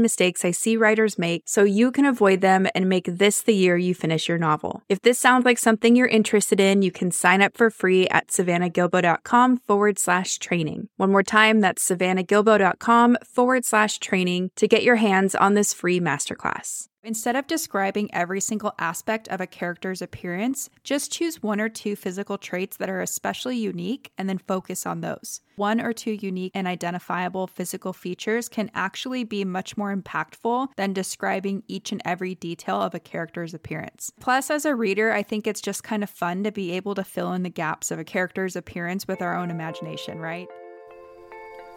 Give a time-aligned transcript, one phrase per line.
[0.00, 3.76] mistakes I see writers make so you can avoid them and make this the year
[3.76, 4.82] you finish your novel.
[4.88, 8.28] If this sounds like something you're interested in, you can sign up for free at
[8.28, 10.88] savannahgilbo.com forward slash training.
[10.96, 16.00] One more time, that's savannahgilbo.com forward slash training to get your hands on this free
[16.00, 16.88] masterclass.
[17.06, 21.94] Instead of describing every single aspect of a character's appearance, just choose one or two
[21.94, 25.42] physical traits that are especially unique and then focus on those.
[25.56, 30.94] One or two unique and identifiable physical features can actually be much more impactful than
[30.94, 34.10] describing each and every detail of a character's appearance.
[34.18, 37.04] Plus, as a reader, I think it's just kind of fun to be able to
[37.04, 40.48] fill in the gaps of a character's appearance with our own imagination, right?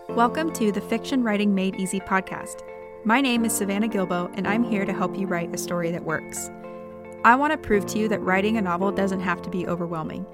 [0.07, 2.61] Welcome to the Fiction Writing Made Easy podcast.
[3.05, 6.03] My name is Savannah Gilbo, and I'm here to help you write a story that
[6.03, 6.49] works.
[7.23, 10.25] I want to prove to you that writing a novel doesn't have to be overwhelming.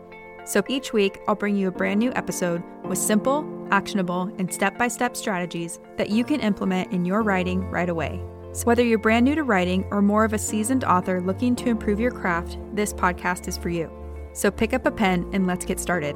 [0.45, 4.77] So each week, I'll bring you a brand new episode with simple, actionable, and step
[4.77, 8.21] by step strategies that you can implement in your writing right away.
[8.53, 11.69] So, whether you're brand new to writing or more of a seasoned author looking to
[11.69, 13.91] improve your craft, this podcast is for you.
[14.33, 16.15] So, pick up a pen and let's get started.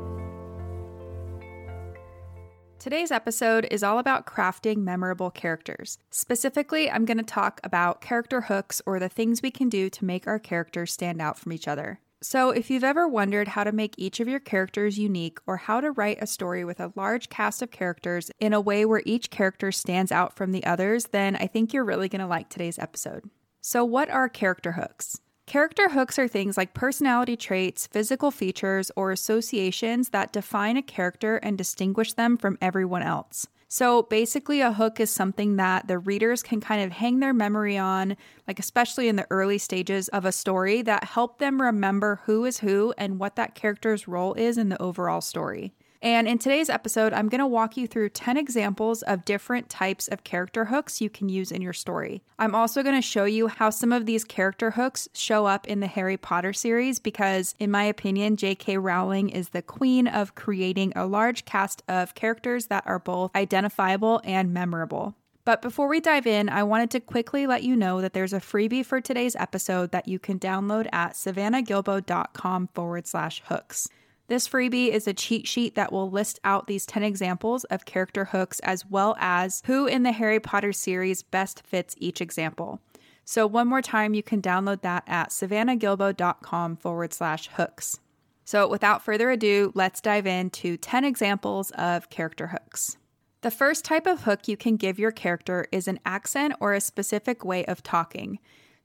[2.88, 5.98] Today's episode is all about crafting memorable characters.
[6.10, 10.06] Specifically, I'm going to talk about character hooks or the things we can do to
[10.06, 12.00] make our characters stand out from each other.
[12.22, 15.82] So, if you've ever wondered how to make each of your characters unique or how
[15.82, 19.32] to write a story with a large cast of characters in a way where each
[19.32, 22.80] character stands out from the others, then I think you're really going to like today's
[22.80, 23.30] episode.
[23.60, 25.20] So, what are character hooks?
[25.48, 31.38] Character hooks are things like personality traits, physical features, or associations that define a character
[31.38, 33.48] and distinguish them from everyone else.
[33.70, 37.78] So basically, a hook is something that the readers can kind of hang their memory
[37.78, 42.44] on, like especially in the early stages of a story, that help them remember who
[42.44, 45.74] is who and what that character's role is in the overall story.
[46.02, 50.08] And in today's episode, I'm going to walk you through 10 examples of different types
[50.08, 52.22] of character hooks you can use in your story.
[52.38, 55.80] I'm also going to show you how some of these character hooks show up in
[55.80, 58.78] the Harry Potter series because, in my opinion, J.K.
[58.78, 64.22] Rowling is the queen of creating a large cast of characters that are both identifiable
[64.24, 65.16] and memorable.
[65.46, 68.42] But before we dive in, I wanted to quickly let you know that there's a
[68.42, 73.88] freebie for today's episode that you can download at savannahgilbo.com forward slash hooks.
[74.28, 78.26] This freebie is a cheat sheet that will list out these 10 examples of character
[78.26, 82.82] hooks as well as who in the Harry Potter series best fits each example.
[83.24, 88.00] So, one more time, you can download that at savannahgilbo.com forward slash hooks.
[88.44, 92.98] So, without further ado, let's dive into 10 examples of character hooks.
[93.42, 96.82] The first type of hook you can give your character is an accent or a
[96.82, 98.40] specific way of talking.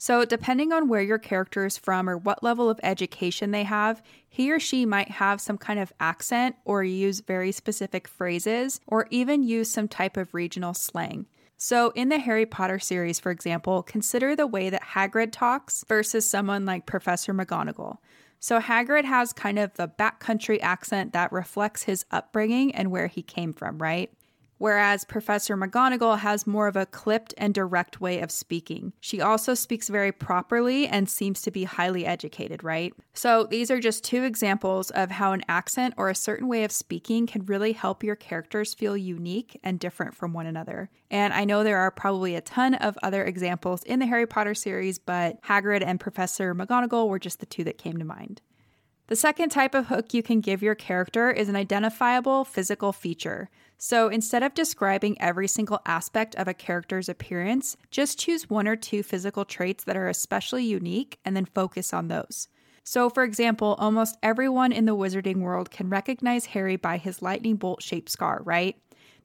[0.04, 4.02] So, depending on where your character is from or what level of education they have,
[4.28, 9.06] he or she might have some kind of accent or use very specific phrases or
[9.10, 11.26] even use some type of regional slang.
[11.56, 16.28] So, in the Harry Potter series, for example, consider the way that Hagrid talks versus
[16.28, 17.98] someone like Professor McGonagall.
[18.40, 23.22] So, Hagrid has kind of the backcountry accent that reflects his upbringing and where he
[23.22, 24.12] came from, right?
[24.62, 28.92] Whereas Professor McGonagall has more of a clipped and direct way of speaking.
[29.00, 32.94] She also speaks very properly and seems to be highly educated, right?
[33.12, 36.70] So, these are just two examples of how an accent or a certain way of
[36.70, 40.90] speaking can really help your characters feel unique and different from one another.
[41.10, 44.54] And I know there are probably a ton of other examples in the Harry Potter
[44.54, 48.40] series, but Hagrid and Professor McGonagall were just the two that came to mind.
[49.08, 53.50] The second type of hook you can give your character is an identifiable physical feature.
[53.76, 58.76] So instead of describing every single aspect of a character's appearance, just choose one or
[58.76, 62.46] two physical traits that are especially unique and then focus on those.
[62.84, 67.56] So, for example, almost everyone in the wizarding world can recognize Harry by his lightning
[67.56, 68.76] bolt shaped scar, right?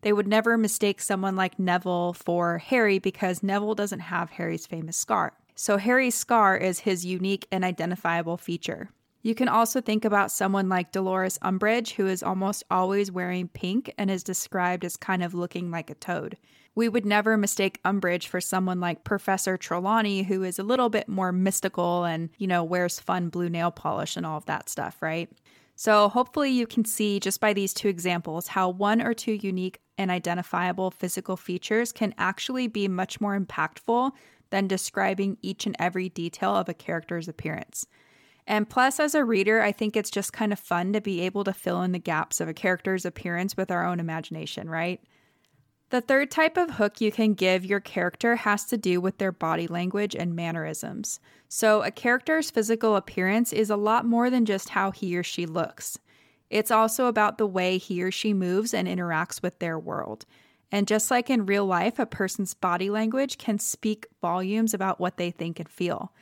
[0.02, 4.98] They would never mistake someone like Neville for Harry because Neville doesn't have Harry's famous
[4.98, 5.34] scar.
[5.56, 8.90] So, Harry's scar is his unique and identifiable feature.
[9.22, 13.94] You can also think about someone like Dolores Umbridge, who is almost always wearing pink
[13.98, 16.38] and is described as kind of looking like a toad.
[16.76, 21.10] We would never mistake Umbridge for someone like Professor Trelawney, who is a little bit
[21.10, 25.02] more mystical and, you know, wears fun blue nail polish and all of that stuff,
[25.02, 25.30] right?
[25.76, 29.80] So, hopefully, you can see just by these two examples how one or two unique
[29.98, 34.12] and identifiable physical features can actually be much more impactful
[34.52, 37.86] than describing each and every detail of a character's appearance.
[38.48, 41.44] And plus, as a reader, I think it's just kind of fun to be able
[41.44, 45.02] to fill in the gaps of a character's appearance with our own imagination, right?
[45.90, 49.34] The third type of hook you can give your character has to do with their
[49.34, 51.20] body language and mannerisms.
[51.50, 55.46] So, a character's physical appearance is a lot more than just how he or she
[55.46, 56.00] looks.
[56.50, 60.26] It's also about the way he or she moves and interacts with their world.
[60.72, 65.18] And just like in real life, a person's body language can speak volumes about what
[65.18, 66.14] they think and feel.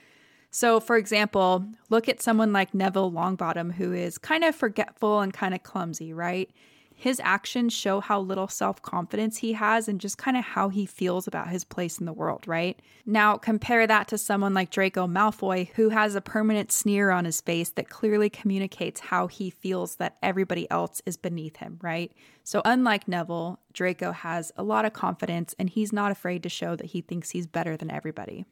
[0.56, 5.34] So, for example, look at someone like Neville Longbottom, who is kind of forgetful and
[5.34, 6.50] kind of clumsy, right?
[6.94, 10.86] His actions show how little self confidence he has and just kind of how he
[10.86, 12.82] feels about his place in the world, right?
[13.06, 17.42] Now, compare that to someone like Draco Malfoy, who has a permanent sneer on his
[17.42, 22.14] face that clearly communicates how he feels that everybody else is beneath him, right?
[22.46, 26.78] So, unlike Neville, Draco has a lot of confidence and he's not afraid to show
[26.78, 28.46] that he thinks he's better than everybody.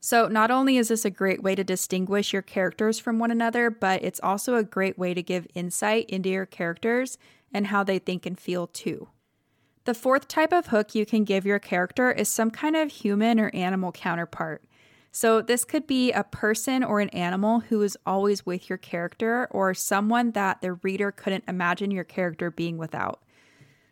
[0.00, 3.68] So, not only is this a great way to distinguish your characters from one another,
[3.68, 7.18] but it's also a great way to give insight into your characters
[7.52, 9.08] and how they think and feel too.
[9.84, 13.40] The fourth type of hook you can give your character is some kind of human
[13.40, 14.62] or animal counterpart.
[15.10, 19.48] So, this could be a person or an animal who is always with your character,
[19.50, 23.22] or someone that the reader couldn't imagine your character being without.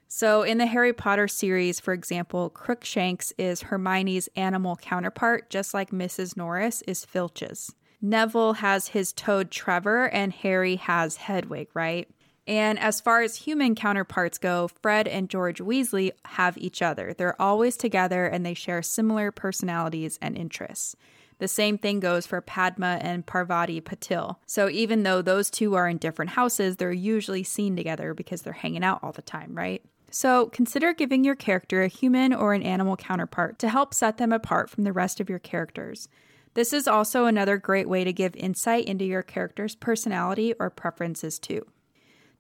[0.08, 5.91] So, in the Harry Potter series, for example, Crookshanks is Hermione's animal counterpart, just like
[5.91, 6.37] Mrs.
[6.37, 7.75] Norris is Filch's.
[8.00, 12.08] Neville has his toad Trevor, and Harry has Hedwig, right?
[12.47, 17.12] And as far as human counterparts go, Fred and George Weasley have each other.
[17.12, 20.94] They're always together and they share similar personalities and interests.
[21.38, 24.37] The same thing goes for Padma and Parvati Patil.
[24.47, 28.53] So even though those two are in different houses, they're usually seen together because they're
[28.53, 29.82] hanging out all the time, right?
[30.11, 34.32] So consider giving your character a human or an animal counterpart to help set them
[34.32, 36.08] apart from the rest of your characters.
[36.55, 41.38] This is also another great way to give insight into your character's personality or preferences,
[41.38, 41.67] too.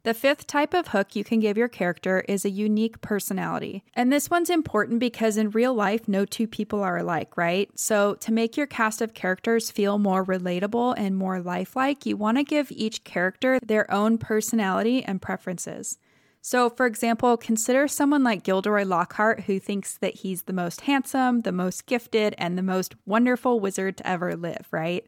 [0.04, 3.82] The fifth type of hook you can give your character is a unique personality.
[3.92, 7.68] And this one's important because in real life, no two people are alike, right?
[7.74, 12.38] So, to make your cast of characters feel more relatable and more lifelike, you want
[12.38, 15.98] to give each character their own personality and preferences.
[16.48, 21.40] So, for example, consider someone like Gilderoy Lockhart who thinks that he's the most handsome,
[21.40, 25.04] the most gifted, and the most wonderful wizard to ever live, right?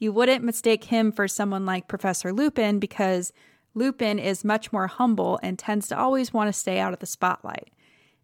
[0.00, 3.32] You wouldn't mistake him for someone like Professor Lupin because
[3.72, 7.06] Lupin is much more humble and tends to always want to stay out of the
[7.06, 7.70] spotlight.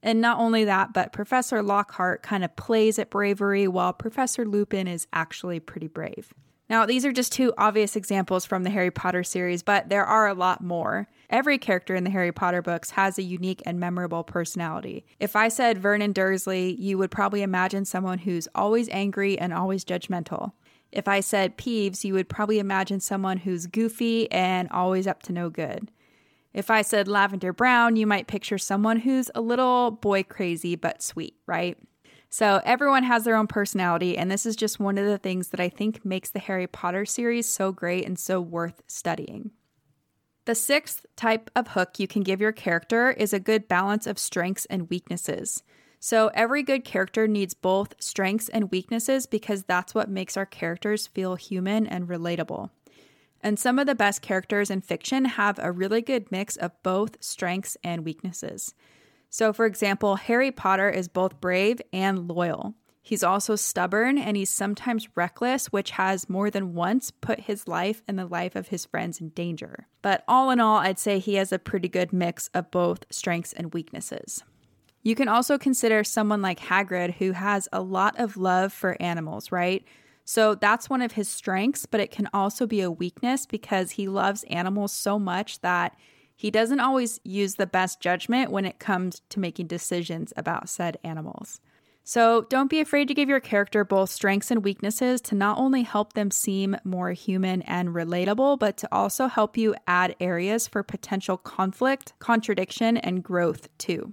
[0.03, 4.89] And not only that, but Professor Lockhart kind of plays at bravery while Professor Lupin
[4.89, 6.35] is actually pretty brave.
[6.69, 10.27] Now, these are just two obvious examples from the Harry Potter series, but there are
[10.27, 11.09] a lot more.
[11.31, 15.05] Every character in the Harry Potter books has a unique and memorable personality.
[15.21, 19.85] If I said Vernon Dursley, you would probably imagine someone who's always angry and always
[19.85, 20.53] judgmental.
[20.91, 25.33] If I said Peeves, you would probably imagine someone who's goofy and always up to
[25.33, 25.91] no good.
[26.53, 31.03] If I said Lavender Brown, you might picture someone who's a little boy crazy but
[31.03, 31.77] sweet, right?
[32.39, 35.59] So everyone has their own personality, and this is just one of the things that
[35.59, 39.53] I think makes the Harry Potter series so great and so worth studying.
[40.45, 44.19] The sixth type of hook you can give your character is a good balance of
[44.19, 45.63] strengths and weaknesses.
[45.99, 51.07] So, every good character needs both strengths and weaknesses because that's what makes our characters
[51.07, 52.69] feel human and relatable.
[53.41, 57.17] And some of the best characters in fiction have a really good mix of both
[57.25, 58.75] strengths and weaknesses.
[59.37, 62.73] So, for example, Harry Potter is both brave and loyal.
[63.03, 68.01] He's also stubborn and he's sometimes reckless, which has more than once put his life
[68.09, 69.89] and the life of his friends in danger.
[70.01, 73.53] But all in all, I'd say he has a pretty good mix of both strengths
[73.53, 74.43] and weaknesses.
[75.03, 79.53] You can also consider someone like Hagrid who has a lot of love for animals,
[79.53, 79.85] right?
[80.25, 84.09] So that's one of his strengths, but it can also be a weakness because he
[84.09, 85.95] loves animals so much that
[86.37, 90.99] he doesn't always use the best judgment when it comes to making decisions about said
[91.03, 91.61] animals.
[92.05, 95.83] So don't be afraid to give your character both strengths and weaknesses to not only
[95.83, 100.85] help them seem more human and relatable, but to also help you add areas for
[100.85, 104.13] potential conflict, contradiction, and growth too.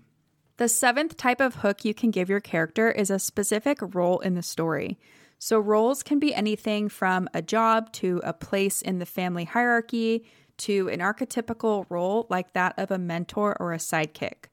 [0.57, 4.33] The seventh type of hook you can give your character is a specific role in
[4.33, 4.97] the story.
[5.37, 10.25] So, roles can be anything from a job to a place in the family hierarchy
[10.63, 14.45] to an archetypical role like that of a mentor or a sidekick.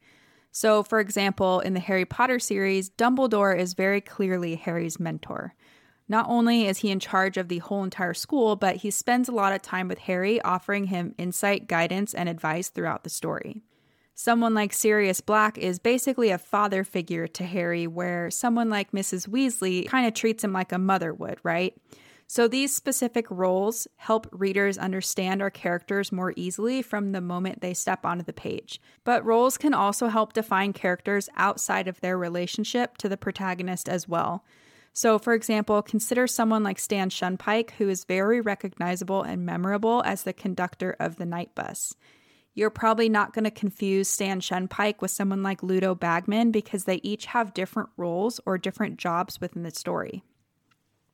[0.53, 5.55] So, for example, in the Harry Potter series, Dumbledore is very clearly Harry's mentor.
[6.09, 9.33] Not only is he in charge of the whole entire school, but he spends a
[9.33, 13.63] lot of time with Harry, offering him insight, guidance, and advice throughout the story.
[14.17, 19.29] Someone like Sirius Black is basically a father figure to Harry, where someone like Mrs.
[19.29, 21.75] Weasley kind of treats him like a mother would, right?
[22.33, 27.75] So these specific roles help readers understand our characters more easily from the moment they
[27.75, 28.81] step onto the page.
[29.03, 34.07] But roles can also help define characters outside of their relationship to the protagonist as
[34.07, 34.45] well.
[34.93, 40.23] So, for example, consider someone like Stan Shunpike, who is very recognizable and memorable as
[40.23, 41.97] the conductor of the night bus.
[42.55, 47.01] You're probably not going to confuse Stan Shunpike with someone like Ludo Bagman because they
[47.03, 50.23] each have different roles or different jobs within the story.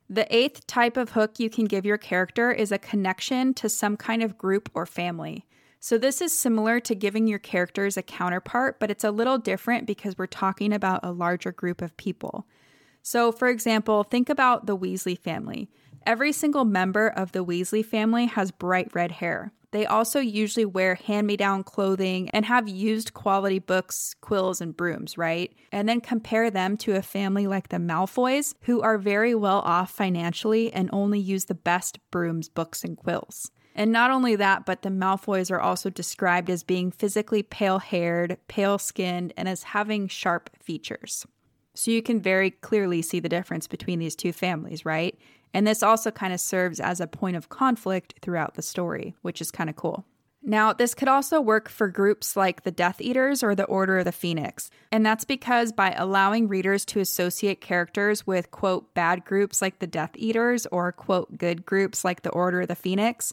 [0.08, 3.96] The eighth type of hook you can give your character is a connection to some
[3.96, 5.46] kind of group or family.
[5.80, 9.86] So, this is similar to giving your characters a counterpart, but it's a little different
[9.86, 12.46] because we're talking about a larger group of people.
[13.02, 15.68] So, for example, think about the Weasley family.
[16.04, 19.52] Every single member of the Weasley family has bright red hair.
[19.76, 24.74] They also usually wear hand me down clothing and have used quality books, quills, and
[24.74, 25.54] brooms, right?
[25.70, 29.90] And then compare them to a family like the Malfoys, who are very well off
[29.90, 33.50] financially and only use the best brooms, books, and quills.
[33.74, 38.38] And not only that, but the Malfoys are also described as being physically pale haired,
[38.48, 41.26] pale skinned, and as having sharp features.
[41.76, 45.18] So you can very clearly see the difference between these two families, right?
[45.52, 49.40] And this also kind of serves as a point of conflict throughout the story, which
[49.40, 50.04] is kind of cool.
[50.42, 54.04] Now, this could also work for groups like the Death Eaters or the Order of
[54.04, 54.70] the Phoenix.
[54.92, 59.88] And that's because by allowing readers to associate characters with, quote, bad groups like the
[59.88, 63.32] Death Eaters or, quote, good groups like the Order of the Phoenix,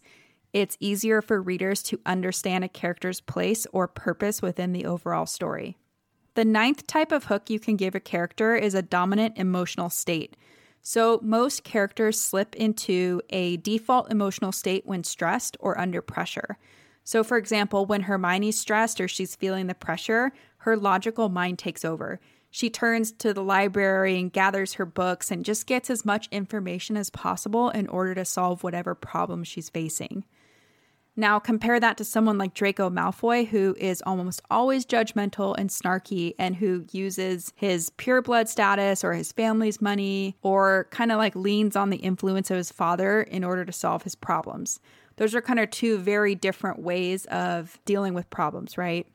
[0.54, 5.78] it's easier for readers to understand a character's place or purpose within the overall story.
[6.36, 10.36] The ninth type of hook you can give a character is a dominant emotional state.
[10.82, 16.58] So, most characters slip into a default emotional state when stressed or under pressure.
[17.04, 21.86] So, for example, when Hermione's stressed or she's feeling the pressure, her logical mind takes
[21.86, 22.20] over.
[22.50, 26.98] She turns to the library and gathers her books and just gets as much information
[26.98, 30.24] as possible in order to solve whatever problem she's facing.
[31.16, 36.34] Now, compare that to someone like Draco Malfoy, who is almost always judgmental and snarky
[36.40, 41.36] and who uses his pure blood status or his family's money or kind of like
[41.36, 44.80] leans on the influence of his father in order to solve his problems.
[45.18, 49.06] Those are kind of two very different ways of dealing with problems, right?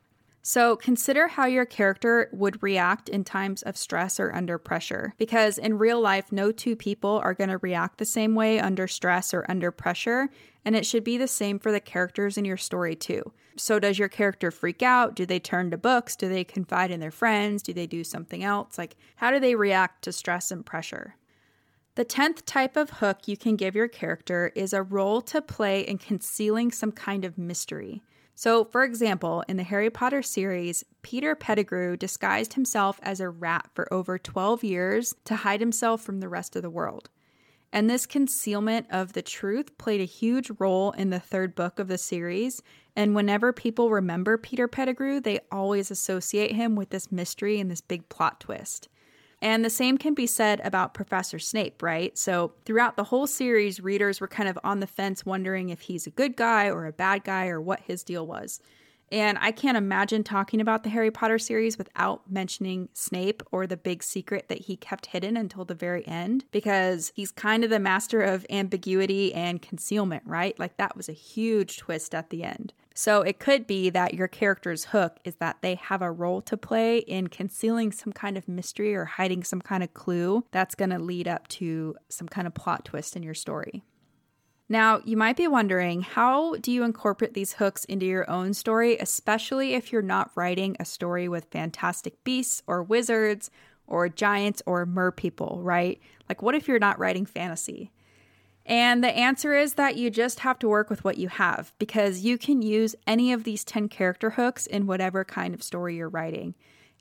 [0.49, 5.13] So consider how your character would react in times of stress or under pressure.
[5.19, 8.87] Because in real life, no two people are going to react the same way under
[8.87, 10.27] stress or under pressure.
[10.65, 13.31] And it should be the same for the characters in your story, too.
[13.57, 15.15] So, does your character freak out?
[15.15, 16.15] Do they turn to books?
[16.15, 17.61] Do they confide in their friends?
[17.61, 18.75] Do they do something else?
[18.75, 21.15] Like, how do they react to stress and pressure?
[21.93, 25.81] The 10th type of hook you can give your character is a role to play
[25.81, 28.01] in concealing some kind of mystery.
[28.39, 33.67] So, for example, in the Harry Potter series, Peter Pettigrew disguised himself as a rat
[33.73, 37.09] for over 12 years to hide himself from the rest of the world.
[37.73, 41.89] And this concealment of the truth played a huge role in the third book of
[41.89, 42.61] the series.
[42.95, 47.81] And whenever people remember Peter Pettigrew, they always associate him with this mystery and this
[47.81, 48.87] big plot twist.
[49.41, 52.17] And the same can be said about Professor Snape, right?
[52.17, 56.05] So, throughout the whole series, readers were kind of on the fence wondering if he's
[56.05, 58.59] a good guy or a bad guy or what his deal was.
[59.11, 63.77] And I can't imagine talking about the Harry Potter series without mentioning Snape or the
[63.77, 67.79] big secret that he kept hidden until the very end, because he's kind of the
[67.79, 70.57] master of ambiguity and concealment, right?
[70.59, 72.73] Like that was a huge twist at the end.
[72.93, 76.57] So it could be that your character's hook is that they have a role to
[76.57, 80.89] play in concealing some kind of mystery or hiding some kind of clue that's going
[80.89, 83.83] to lead up to some kind of plot twist in your story.
[84.71, 88.97] Now, you might be wondering how do you incorporate these hooks into your own story,
[88.99, 93.49] especially if you're not writing a story with fantastic beasts or wizards
[93.87, 95.99] or giants or mer people, right?
[96.29, 97.91] Like, what if you're not writing fantasy?
[98.63, 102.19] And the answer is that you just have to work with what you have because
[102.19, 106.07] you can use any of these 10 character hooks in whatever kind of story you're
[106.07, 106.53] writing.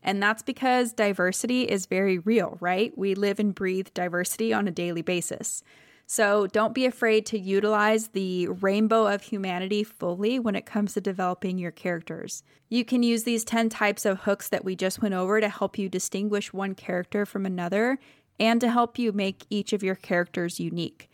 [0.03, 2.97] And that's because diversity is very real, right?
[2.97, 5.63] We live and breathe diversity on a daily basis.
[6.11, 11.03] So don't be afraid to utilize the rainbow of humanity fully when it comes to
[11.03, 12.43] developing your characters.
[12.71, 15.77] You can use these 10 types of hooks that we just went over to help
[15.77, 17.99] you distinguish one character from another
[18.41, 21.11] and to help you make each of your characters unique.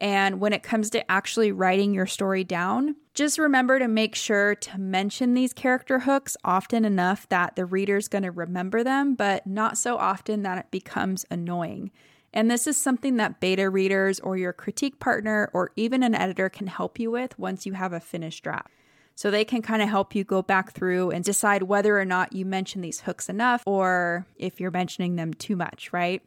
[0.00, 4.54] And when it comes to actually writing your story down, just remember to make sure
[4.54, 9.44] to mention these character hooks often enough that the reader's going to remember them, but
[9.44, 11.90] not so often that it becomes annoying.
[12.36, 16.50] And this is something that beta readers or your critique partner or even an editor
[16.50, 18.70] can help you with once you have a finished draft.
[19.14, 22.34] So they can kind of help you go back through and decide whether or not
[22.34, 26.20] you mention these hooks enough or if you're mentioning them too much, right?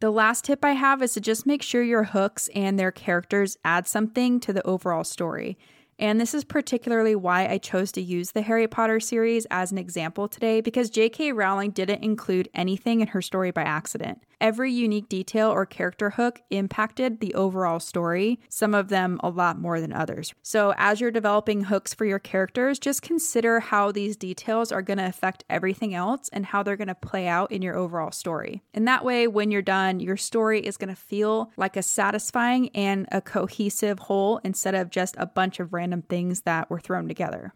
[0.00, 3.56] The last tip I have is to just make sure your hooks and their characters
[3.64, 5.56] add something to the overall story.
[5.96, 9.78] And this is particularly why I chose to use the Harry Potter series as an
[9.78, 11.30] example today because J.K.
[11.30, 14.20] Rowling didn't include anything in her story by accident.
[14.42, 19.56] Every unique detail or character hook impacted the overall story, some of them a lot
[19.56, 20.34] more than others.
[20.42, 24.98] So, as you're developing hooks for your characters, just consider how these details are going
[24.98, 28.64] to affect everything else and how they're going to play out in your overall story.
[28.74, 32.68] And that way, when you're done, your story is going to feel like a satisfying
[32.70, 37.06] and a cohesive whole instead of just a bunch of random things that were thrown
[37.06, 37.54] together.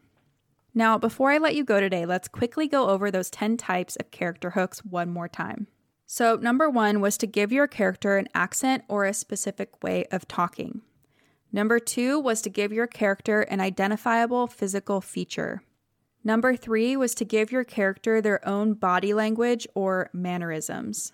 [0.72, 4.12] Now, before I let you go today, let's quickly go over those 10 types of
[4.12, 5.66] character hooks one more time.
[6.06, 10.28] So, number one was to give your character an accent or a specific way of
[10.28, 10.82] talking.
[11.52, 15.62] Number two was to give your character an identifiable physical feature.
[16.22, 21.12] Number three was to give your character their own body language or mannerisms.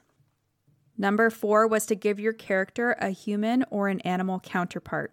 [0.99, 5.13] Number four was to give your character a human or an animal counterpart.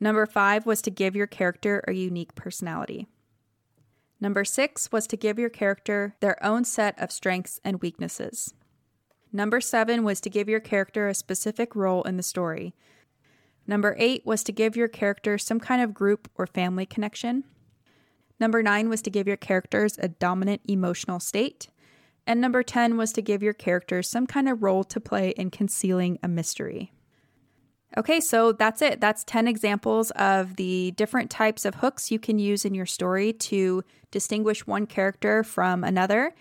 [0.00, 3.06] Number five was to give your character a unique personality.
[4.20, 8.54] Number six was to give your character their own set of strengths and weaknesses.
[9.34, 12.72] Number seven was to give your character a specific role in the story.
[13.66, 17.42] Number eight was to give your character some kind of group or family connection.
[18.38, 21.66] Number nine was to give your characters a dominant emotional state.
[22.28, 25.50] And number 10 was to give your characters some kind of role to play in
[25.50, 26.92] concealing a mystery.
[27.96, 29.00] Okay, so that's it.
[29.00, 33.32] That's 10 examples of the different types of hooks you can use in your story
[33.32, 36.34] to distinguish one character from another.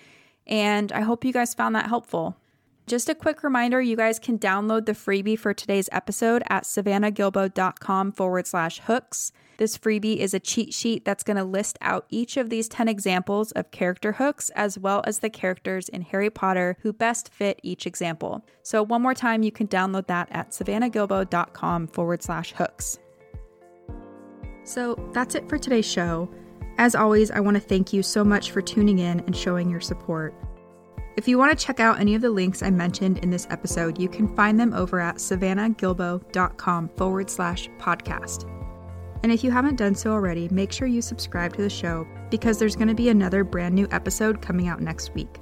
[0.46, 2.38] And I hope you guys found that helpful.
[2.86, 8.12] Just a quick reminder you guys can download the freebie for today's episode at savannahgilbo.com
[8.12, 9.32] forward slash hooks.
[9.58, 12.90] This freebie is a cheat sheet that's going to list out each of these 10
[12.90, 17.60] examples of character hooks, as well as the characters in Harry Potter who best fit
[17.63, 18.46] each example.
[18.63, 23.00] So, one more time, you can download that at savannahgilbo.com forward slash hooks.
[24.65, 26.30] So, that's it for today's show.
[26.78, 29.82] As always, I want to thank you so much for tuning in and showing your
[29.82, 30.34] support.
[31.15, 33.99] If you want to check out any of the links I mentioned in this episode,
[33.99, 38.49] you can find them over at savannahgilbo.com forward slash podcast.
[39.21, 42.58] And if you haven't done so already, make sure you subscribe to the show because
[42.58, 45.39] there's going to be another brand new episode coming out next week.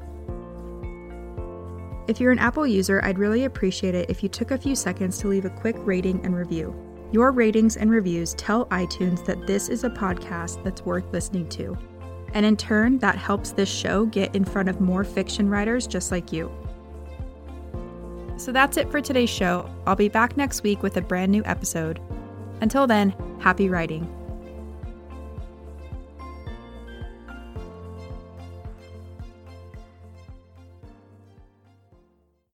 [2.08, 5.20] If you're an Apple user, I'd really appreciate it if you took a few seconds
[5.20, 6.76] to leave a quick rating and review.
[7.14, 11.78] Your ratings and reviews tell iTunes that this is a podcast that's worth listening to.
[12.34, 16.12] And in turn, that helps this show get in front of more fiction writers just
[16.12, 16.52] like you.
[18.38, 19.70] So that's it for today's show.
[19.86, 22.00] I'll be back next week with a brand new episode.
[22.62, 24.21] Until then, happy writing.